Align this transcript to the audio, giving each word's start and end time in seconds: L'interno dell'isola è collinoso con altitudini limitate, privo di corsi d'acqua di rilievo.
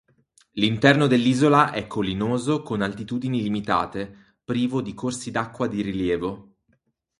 L'interno 0.53 1.05
dell'isola 1.05 1.71
è 1.73 1.85
collinoso 1.85 2.63
con 2.63 2.81
altitudini 2.81 3.39
limitate, 3.43 4.37
privo 4.43 4.81
di 4.81 4.95
corsi 4.95 5.29
d'acqua 5.29 5.67
di 5.67 5.81
rilievo. 5.81 6.55